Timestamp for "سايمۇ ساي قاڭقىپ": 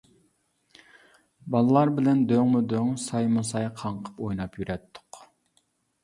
3.03-4.23